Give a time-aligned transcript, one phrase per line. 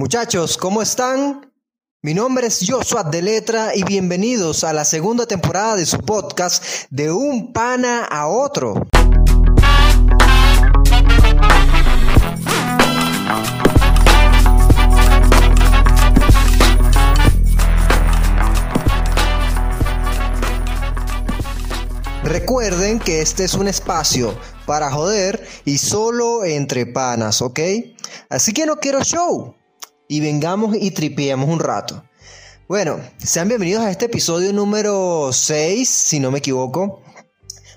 [0.00, 1.52] Muchachos, ¿cómo están?
[2.00, 6.64] Mi nombre es Joshua de Letra y bienvenidos a la segunda temporada de su podcast
[6.88, 8.88] De un pana a otro.
[22.24, 27.60] Recuerden que este es un espacio para joder y solo entre panas, ¿ok?
[28.30, 29.59] Así que no quiero show
[30.10, 32.02] y vengamos y tripiemos un rato.
[32.66, 37.00] Bueno, sean bienvenidos a este episodio número 6, si no me equivoco.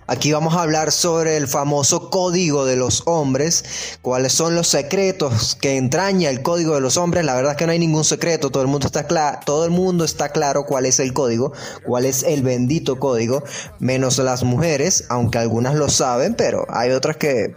[0.08, 5.56] Aquí vamos a hablar sobre el famoso código de los hombres, cuáles son los secretos
[5.62, 7.24] que entraña el código de los hombres.
[7.24, 9.72] La verdad es que no hay ningún secreto, todo el mundo está claro, todo el
[9.72, 11.54] mundo está claro cuál es el código,
[11.86, 13.44] cuál es el bendito código,
[13.78, 17.54] menos las mujeres, aunque algunas lo saben, pero hay otras que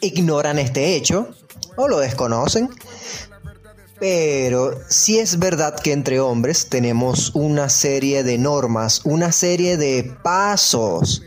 [0.00, 1.34] ignoran este hecho
[1.76, 2.70] o lo desconocen.
[4.00, 10.16] Pero sí es verdad que entre hombres tenemos una serie de normas, una serie de
[10.22, 11.22] pasos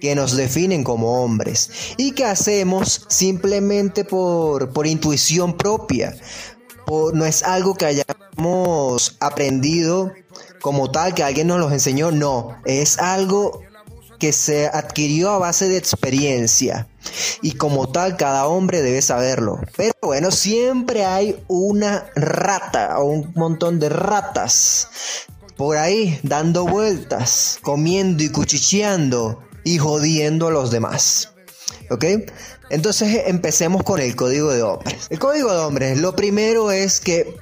[0.00, 6.16] que nos definen como hombres y que hacemos simplemente por, por intuición propia.
[7.14, 10.12] no es algo que hayamos aprendido
[10.60, 13.62] como tal, que alguien nos los enseñó, no, es algo
[14.22, 16.86] que se adquirió a base de experiencia
[17.40, 19.58] y como tal cada hombre debe saberlo.
[19.76, 24.86] Pero bueno, siempre hay una rata o un montón de ratas
[25.56, 31.30] por ahí dando vueltas, comiendo y cuchicheando y jodiendo a los demás.
[31.90, 32.04] ¿Ok?
[32.70, 35.08] Entonces empecemos con el código de hombres.
[35.10, 37.34] El código de hombres, lo primero es que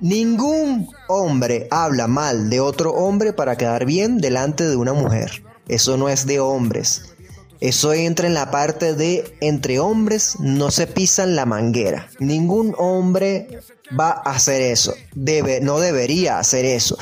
[0.00, 5.44] ningún hombre habla mal de otro hombre para quedar bien delante de una mujer.
[5.68, 7.14] Eso no es de hombres.
[7.60, 12.10] Eso entra en la parte de entre hombres no se pisan la manguera.
[12.18, 13.60] Ningún hombre
[13.98, 14.92] va a hacer eso.
[15.14, 16.98] Debe, no debería hacer eso.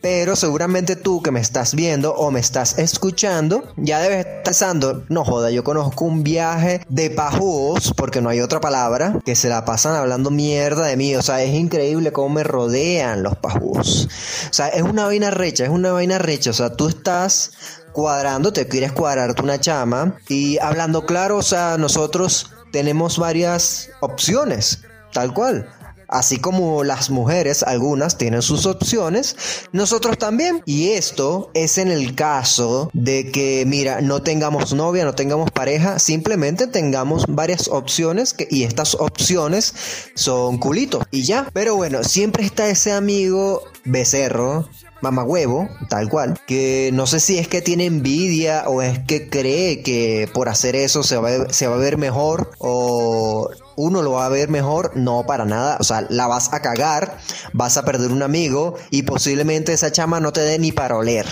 [0.00, 5.04] Pero seguramente tú que me estás viendo o me estás escuchando, ya debes estar pensando,
[5.08, 9.48] no joda, yo conozco un viaje de pajúos, porque no hay otra palabra, que se
[9.48, 11.14] la pasan hablando mierda de mí.
[11.16, 14.08] O sea, es increíble cómo me rodean los pajúos.
[14.50, 16.50] O sea, es una vaina recha, es una vaina recha.
[16.50, 17.52] O sea, tú estás
[17.96, 24.82] cuadrando, te quieres cuadrarte una chama y hablando claro, o sea, nosotros tenemos varias opciones,
[25.14, 25.66] tal cual.
[26.06, 29.34] Así como las mujeres, algunas tienen sus opciones,
[29.72, 30.62] nosotros también.
[30.66, 35.98] Y esto es en el caso de que, mira, no tengamos novia, no tengamos pareja,
[35.98, 39.74] simplemente tengamos varias opciones que, y estas opciones
[40.14, 41.48] son culitos y ya.
[41.54, 44.68] Pero bueno, siempre está ese amigo becerro
[45.02, 49.82] huevo, tal cual, que no sé si es que tiene envidia o es que cree
[49.82, 54.12] que por hacer eso se va, a, se va a ver mejor o uno lo
[54.12, 57.18] va a ver mejor, no para nada, o sea, la vas a cagar,
[57.52, 61.26] vas a perder un amigo y posiblemente esa chama no te dé ni para oler.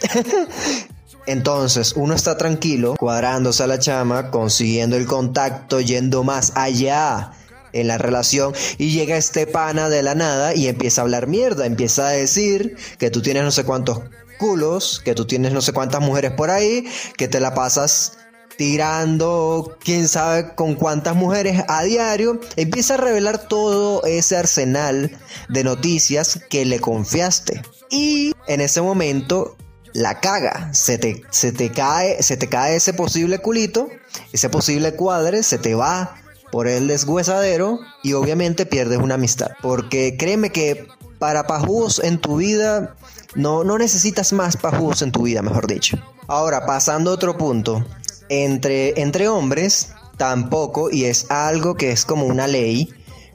[1.26, 7.32] Entonces uno está tranquilo, cuadrándose a la chama, consiguiendo el contacto, yendo más allá
[7.72, 11.66] en la relación y llega este pana de la nada y empieza a hablar mierda,
[11.66, 14.00] empieza a decir que tú tienes no sé cuántos
[14.38, 16.86] culos, que tú tienes no sé cuántas mujeres por ahí,
[17.16, 18.14] que te la pasas
[18.56, 25.64] tirando quién sabe con cuántas mujeres a diario, empieza a revelar todo ese arsenal de
[25.64, 27.62] noticias que le confiaste.
[27.90, 29.56] Y en ese momento
[29.94, 33.88] la caga, se te, se te cae, se te cae ese posible culito,
[34.32, 36.19] ese posible cuadre, se te va
[36.50, 39.50] por el deshuesadero y obviamente pierdes una amistad.
[39.62, 40.86] Porque créeme que
[41.18, 42.96] para pajúos en tu vida
[43.34, 45.98] no, no necesitas más pajúos en tu vida, mejor dicho.
[46.26, 47.84] Ahora, pasando a otro punto,
[48.28, 52.92] entre, entre hombres tampoco, y es algo que es como una ley,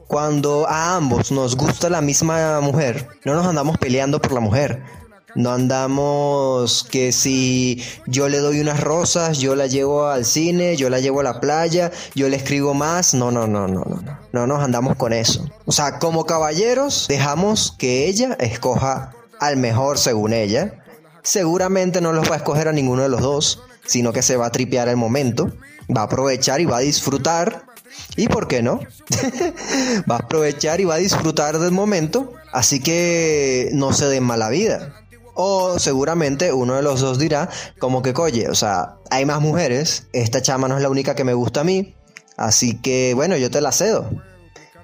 [0.07, 4.83] cuando a ambos nos gusta la misma mujer, no nos andamos peleando por la mujer.
[5.35, 10.89] No andamos que si yo le doy unas rosas, yo la llevo al cine, yo
[10.89, 13.13] la llevo a la playa, yo le escribo más.
[13.13, 14.19] No, no, no, no, no, no.
[14.31, 15.45] No nos andamos con eso.
[15.65, 20.83] O sea, como caballeros, dejamos que ella escoja al mejor según ella.
[21.21, 24.47] Seguramente no los va a escoger a ninguno de los dos, sino que se va
[24.47, 25.51] a tripear el momento,
[25.95, 27.65] va a aprovechar y va a disfrutar.
[28.17, 28.79] ¿Y por qué no?
[30.09, 32.33] va a aprovechar y va a disfrutar del momento.
[32.51, 34.93] Así que no se den mala vida.
[35.35, 40.07] O seguramente uno de los dos dirá, como que, coye, o sea, hay más mujeres,
[40.13, 41.93] esta chama no es la única que me gusta a mí,
[42.37, 44.09] así que bueno, yo te la cedo.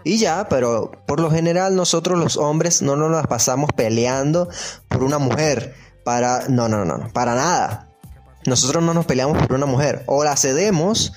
[0.04, 4.50] Y ya, pero por lo general nosotros los hombres no nos las pasamos peleando
[4.88, 5.76] por una mujer.
[6.04, 6.48] Para.
[6.50, 7.88] No, no, no, para nada.
[8.46, 10.04] Nosotros no nos peleamos por una mujer.
[10.08, 11.14] O la cedemos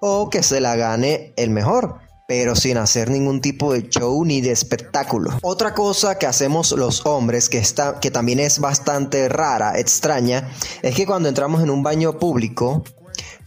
[0.00, 2.00] o que se la gane el mejor.
[2.28, 5.30] Pero sin hacer ningún tipo de show ni de espectáculo.
[5.40, 10.52] Otra cosa que hacemos los hombres, que, está, que también es bastante rara, extraña,
[10.82, 12.84] es que cuando entramos en un baño público,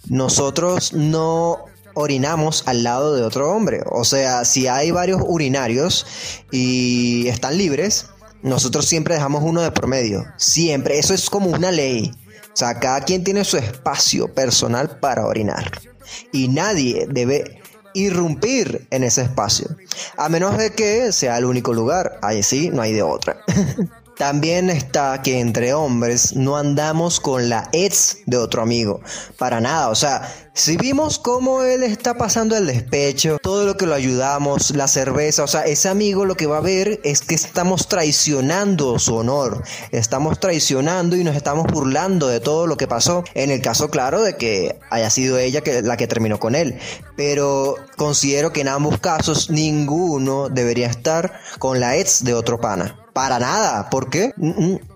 [0.09, 3.83] nosotros no orinamos al lado de otro hombre.
[3.85, 6.07] O sea, si hay varios urinarios
[6.49, 8.07] y están libres,
[8.41, 10.25] nosotros siempre dejamos uno de promedio.
[10.37, 10.97] Siempre.
[10.97, 12.11] Eso es como una ley.
[12.51, 15.69] O sea, cada quien tiene su espacio personal para orinar.
[16.31, 17.60] Y nadie debe
[17.93, 19.67] irrumpir en ese espacio.
[20.17, 22.19] A menos de que sea el único lugar.
[22.21, 23.37] Ahí sí, no hay de otra.
[24.17, 29.01] También está que entre hombres no andamos con la ex de otro amigo.
[29.37, 29.89] Para nada.
[29.89, 34.71] O sea, si vimos cómo él está pasando el despecho, todo lo que lo ayudamos,
[34.75, 38.99] la cerveza, o sea, ese amigo lo que va a ver es que estamos traicionando
[38.99, 39.63] su honor.
[39.91, 43.23] Estamos traicionando y nos estamos burlando de todo lo que pasó.
[43.33, 46.77] En el caso, claro, de que haya sido ella la que terminó con él.
[47.15, 52.97] Pero considero que en ambos casos ninguno debería estar con la ex de otro pana.
[53.13, 54.33] Para nada, ¿por qué?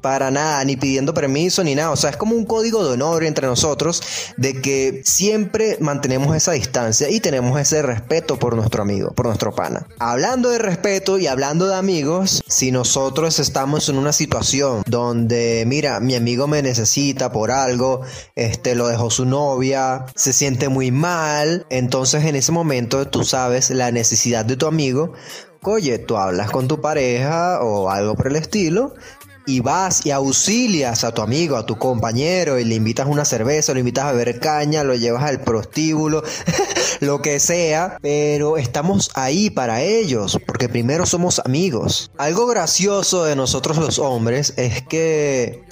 [0.06, 1.90] Para nada, ni pidiendo permiso ni nada.
[1.90, 4.04] O sea, es como un código de honor entre nosotros
[4.38, 9.56] de que siempre mantenemos esa distancia y tenemos ese respeto por nuestro amigo, por nuestro
[9.56, 9.88] pana.
[9.98, 16.00] Hablando de respeto y hablando de amigos, si nosotros estamos en una situación donde, mira,
[16.00, 18.02] mi amigo me necesita por algo,
[18.36, 23.72] este lo dejó su novia, se siente muy mal, entonces en ese momento tú sabes
[23.72, 25.14] la necesidad de tu amigo,
[25.64, 28.94] oye, tú hablas con tu pareja o algo por el estilo
[29.46, 33.74] y vas y auxilias a tu amigo, a tu compañero y le invitas una cerveza,
[33.74, 36.24] lo invitas a beber caña, lo llevas al prostíbulo,
[37.00, 42.12] lo que sea, pero estamos ahí para ellos, porque primero somos amigos.
[42.18, 45.64] Algo gracioso de nosotros los hombres es que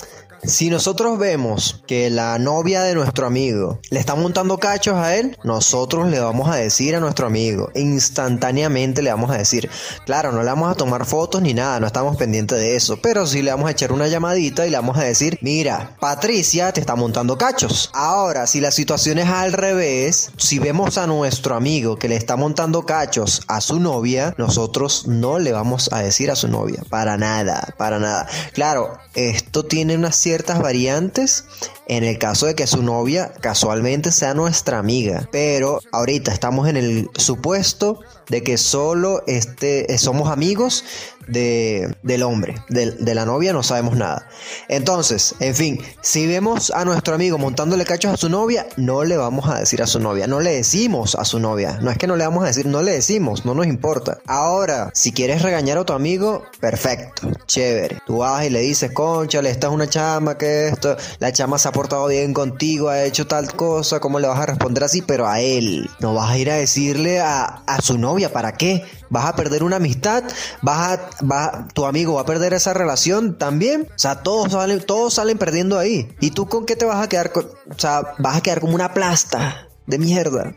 [0.45, 5.37] si nosotros vemos que la novia de nuestro amigo le está montando cachos a él,
[5.43, 9.69] nosotros le vamos a decir a nuestro amigo, instantáneamente le vamos a decir,
[10.05, 13.25] claro, no le vamos a tomar fotos ni nada, no estamos pendientes de eso, pero
[13.25, 16.81] sí le vamos a echar una llamadita y le vamos a decir, mira, Patricia te
[16.81, 17.89] está montando cachos.
[17.93, 22.35] Ahora, si la situación es al revés, si vemos a nuestro amigo que le está
[22.35, 27.17] montando cachos a su novia, nosotros no le vamos a decir a su novia, para
[27.17, 28.27] nada, para nada.
[28.53, 31.45] Claro, esto tiene una cierta ciertas variantes
[31.87, 35.27] en el caso de que su novia casualmente sea nuestra amiga.
[35.31, 37.99] Pero ahorita estamos en el supuesto
[38.29, 40.83] de que solo este, somos amigos
[41.27, 44.27] de, del hombre, de, la novia no sabemos nada.
[44.67, 49.17] Entonces, en fin, si vemos a nuestro amigo montándole cachos a su novia, no le
[49.17, 51.79] vamos a decir a su novia, no le decimos a su novia.
[51.81, 54.19] No es que no le vamos a decir, no le decimos, no nos importa.
[54.27, 57.99] Ahora, si quieres regañar a tu amigo, perfecto, chévere.
[58.05, 61.69] Tú vas y le dices, concha, esta es una chama, que esto, la chama se
[61.73, 65.01] portado bien contigo, ha hecho tal cosa, ¿cómo le vas a responder así?
[65.01, 68.85] Pero a él, no vas a ir a decirle a, a su novia, ¿para qué?
[69.13, 70.23] vas a perder una amistad,
[70.63, 73.87] vas a, tu amigo va a perder esa relación también.
[73.95, 76.11] O sea, todos salen, todos salen perdiendo ahí.
[76.19, 77.31] ¿Y tú con qué te vas a quedar?
[77.35, 80.55] o sea, vas a quedar como una plasta de mierda.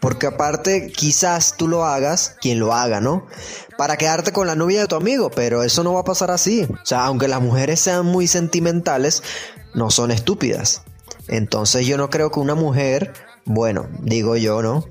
[0.00, 3.26] Porque aparte, quizás tú lo hagas, quien lo haga, ¿no?
[3.76, 6.64] Para quedarte con la novia de tu amigo, pero eso no va a pasar así.
[6.64, 9.22] O sea, aunque las mujeres sean muy sentimentales,
[9.74, 10.82] no son estúpidas.
[11.28, 13.12] Entonces yo no creo que una mujer,
[13.44, 14.84] bueno, digo yo, ¿no?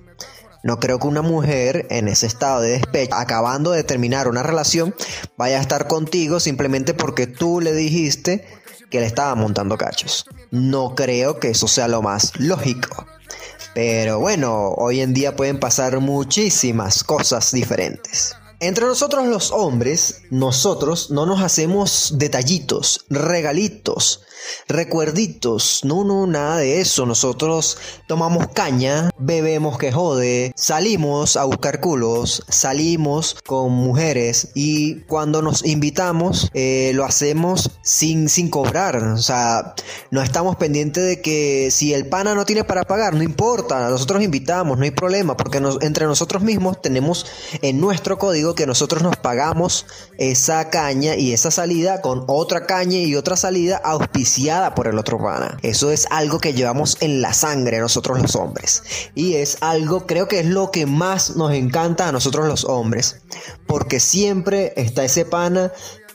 [0.63, 4.93] No creo que una mujer en ese estado de despecho, acabando de terminar una relación,
[5.35, 8.45] vaya a estar contigo simplemente porque tú le dijiste
[8.91, 10.25] que le estaba montando cachos.
[10.51, 13.07] No creo que eso sea lo más lógico.
[13.73, 18.35] Pero bueno, hoy en día pueden pasar muchísimas cosas diferentes.
[18.63, 24.21] Entre nosotros los hombres, nosotros no nos hacemos detallitos, regalitos,
[24.67, 27.07] recuerditos, no, no, nada de eso.
[27.07, 35.41] Nosotros tomamos caña, bebemos que jode, salimos a buscar culos, salimos con mujeres y cuando
[35.41, 38.95] nos invitamos eh, lo hacemos sin, sin cobrar.
[38.97, 39.73] O sea,
[40.11, 44.21] no estamos pendientes de que si el pana no tiene para pagar, no importa, nosotros
[44.21, 47.25] invitamos, no hay problema, porque entre nosotros mismos tenemos
[47.63, 49.85] en nuestro código que nosotros nos pagamos
[50.17, 55.17] esa caña y esa salida con otra caña y otra salida auspiciada por el otro
[55.17, 55.57] pana.
[55.61, 58.83] Eso es algo que llevamos en la sangre nosotros los hombres.
[59.15, 63.21] Y es algo, creo que es lo que más nos encanta a nosotros los hombres.
[63.67, 65.71] Porque siempre está ese pana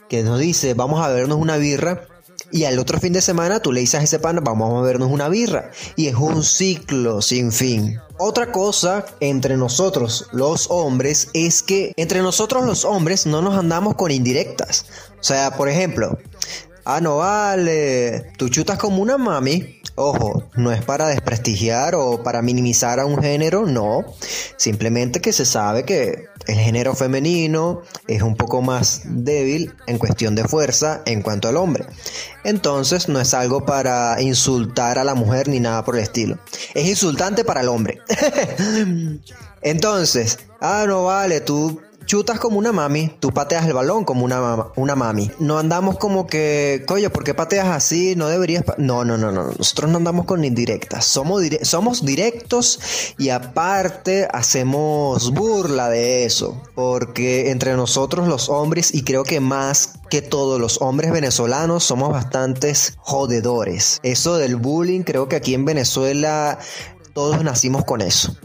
[0.09, 2.07] que nos dice, vamos a vernos una birra.
[2.51, 5.11] Y al otro fin de semana tú le dices a ese pana, vamos a vernos
[5.11, 5.71] una birra.
[5.95, 7.99] Y es un ciclo sin fin.
[8.17, 13.95] Otra cosa entre nosotros los hombres es que entre nosotros los hombres no nos andamos
[13.95, 14.85] con indirectas.
[15.19, 16.17] O sea, por ejemplo,
[16.89, 18.31] Ah, no vale.
[18.37, 19.76] Tú chutas como una mami.
[19.99, 24.05] Ojo, no es para desprestigiar o para minimizar a un género, no.
[24.55, 30.35] Simplemente que se sabe que el género femenino es un poco más débil en cuestión
[30.35, 31.87] de fuerza en cuanto al hombre.
[32.43, 36.37] Entonces no es algo para insultar a la mujer ni nada por el estilo.
[36.75, 37.99] Es insultante para el hombre.
[39.63, 44.67] Entonces, ah, no vale, tú chutas como una mami, tú pateas el balón como una,
[44.75, 45.29] una mami.
[45.39, 48.15] No andamos como que, coño, ¿por qué pateas así?
[48.15, 48.63] No deberías...
[48.77, 49.51] no, no, no, no.
[49.51, 51.05] Nosotros no andamos con indirectas.
[51.05, 52.79] Somos, somos directos
[53.19, 56.59] y aparte hacemos burla de eso.
[56.73, 62.11] Porque entre nosotros los hombres, y creo que más que todos los hombres venezolanos, somos
[62.11, 63.99] bastantes jodedores.
[64.03, 66.57] Eso del bullying, creo que aquí en Venezuela
[67.17, 68.37] todos nacimos con eso.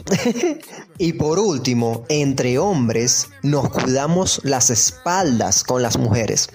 [0.98, 6.48] y por último, entre hombres nos cuidamos las espaldas con las mujeres.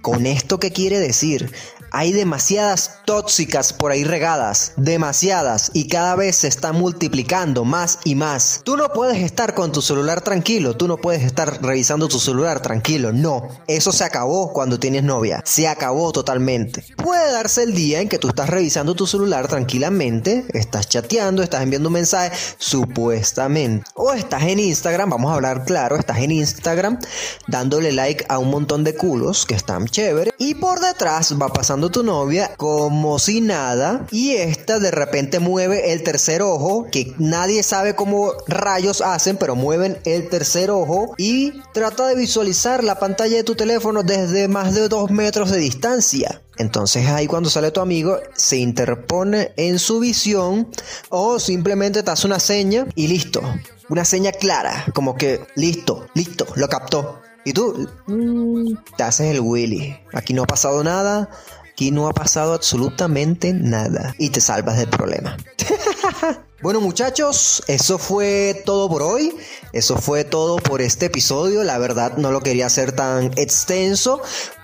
[0.00, 1.52] ¿Con esto qué quiere decir?
[1.96, 8.16] Hay demasiadas tóxicas por ahí regadas, demasiadas, y cada vez se está multiplicando más y
[8.16, 8.62] más.
[8.64, 12.58] Tú no puedes estar con tu celular tranquilo, tú no puedes estar revisando tu celular
[12.58, 13.46] tranquilo, no.
[13.68, 16.84] Eso se acabó cuando tienes novia, se acabó totalmente.
[16.96, 21.62] Puede darse el día en que tú estás revisando tu celular tranquilamente, estás chateando, estás
[21.62, 23.88] enviando un mensaje, supuestamente.
[23.94, 26.98] O estás en Instagram, vamos a hablar claro, estás en Instagram
[27.46, 31.83] dándole like a un montón de culos que están chéveres, y por detrás va pasando
[31.90, 37.62] tu novia como si nada y esta de repente mueve el tercer ojo que nadie
[37.62, 43.36] sabe cómo rayos hacen pero mueven el tercer ojo y trata de visualizar la pantalla
[43.36, 46.40] de tu teléfono desde más de dos metros de distancia.
[46.56, 50.68] Entonces ahí cuando sale tu amigo se interpone en su visión
[51.08, 53.42] o simplemente te hace una seña y listo.
[53.88, 57.20] Una seña clara, como que listo, listo, lo captó.
[57.44, 59.94] Y tú mm, te haces el Willy.
[60.12, 61.28] Aquí no ha pasado nada.
[61.74, 65.36] Aquí no ha pasado absolutamente nada y te salvas del problema.
[66.62, 69.36] Bueno muchachos, eso fue todo por hoy.
[69.74, 71.62] Eso fue todo por este episodio.
[71.62, 74.22] La verdad no lo quería hacer tan extenso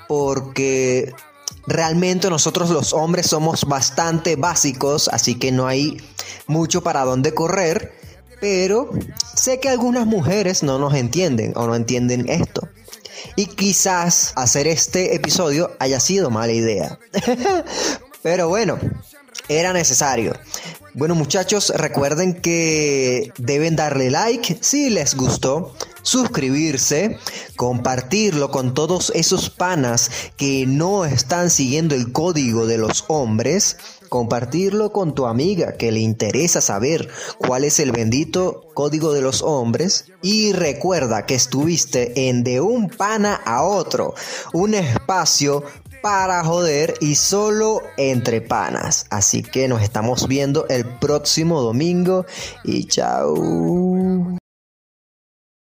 [0.09, 1.13] porque
[1.67, 5.99] realmente nosotros los hombres somos bastante básicos, así que no hay
[6.47, 7.93] mucho para dónde correr.
[8.41, 8.89] Pero
[9.35, 12.71] sé que algunas mujeres no nos entienden o no entienden esto.
[13.37, 16.99] Y quizás hacer este episodio haya sido mala idea.
[18.23, 18.79] Pero bueno,
[19.49, 20.35] era necesario.
[20.95, 27.19] Bueno muchachos, recuerden que deben darle like si les gustó, suscribirse,
[27.57, 33.77] compartirlo con todos esos panas que no están siguiendo el código de los hombres
[34.11, 39.41] compartirlo con tu amiga que le interesa saber cuál es el bendito código de los
[39.41, 44.15] hombres y recuerda que estuviste en de un pana a otro,
[44.53, 45.65] un espacio
[46.03, 49.07] para joder y solo entre panas.
[49.11, 52.27] Así que nos estamos viendo el próximo domingo
[52.65, 54.00] y chao.